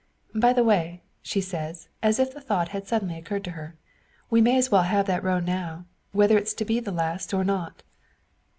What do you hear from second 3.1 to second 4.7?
occurred to her, "we may